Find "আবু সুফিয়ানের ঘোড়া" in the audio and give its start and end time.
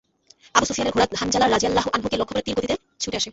0.55-1.07